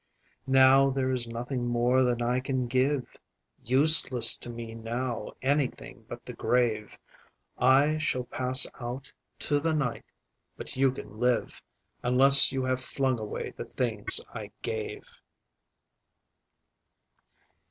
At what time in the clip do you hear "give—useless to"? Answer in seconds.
2.65-4.49